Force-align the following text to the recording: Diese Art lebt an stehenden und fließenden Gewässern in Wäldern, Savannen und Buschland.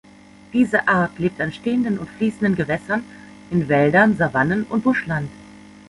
Diese 0.51 0.87
Art 0.87 1.19
lebt 1.19 1.39
an 1.41 1.53
stehenden 1.53 1.99
und 1.99 2.09
fließenden 2.09 2.55
Gewässern 2.55 3.03
in 3.51 3.69
Wäldern, 3.69 4.17
Savannen 4.17 4.63
und 4.63 4.83
Buschland. 4.83 5.29